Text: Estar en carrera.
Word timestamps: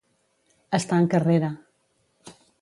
Estar 0.77 0.97
en 1.01 1.07
carrera. 1.15 1.51